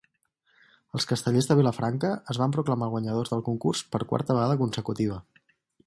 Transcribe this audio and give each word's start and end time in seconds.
Els 0.99 1.05
Castellers 1.11 1.49
de 1.51 1.57
Vilafranca 1.59 2.11
es 2.35 2.39
van 2.45 2.57
proclamar 2.57 2.89
guanyadors 2.95 3.35
del 3.35 3.47
concurs 3.51 3.85
per 3.93 4.05
quarta 4.15 4.39
vegada 4.39 4.61
consecutiva. 4.65 5.25